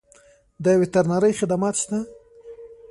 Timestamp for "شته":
1.81-1.97